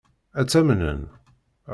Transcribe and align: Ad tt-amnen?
Ad 0.39 0.45
tt-amnen? 0.47 1.01